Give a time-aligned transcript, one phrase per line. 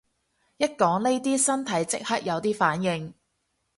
[0.57, 3.13] 一講呢啲身體即刻有啲反應